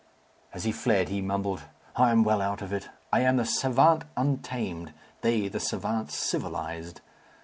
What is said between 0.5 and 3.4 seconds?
As he fled he mumbled, "I am well out of it. I am